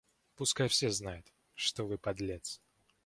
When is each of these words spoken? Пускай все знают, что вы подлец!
Пускай 0.35 0.67
все 0.67 0.89
знают, 0.89 1.31
что 1.53 1.85
вы 1.85 1.99
подлец! 1.99 2.59